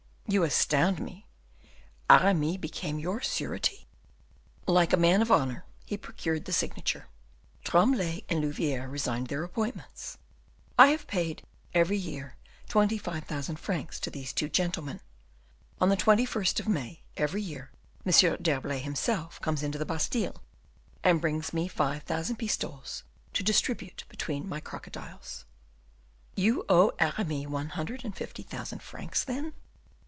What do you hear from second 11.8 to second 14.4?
year twenty five thousand francs to these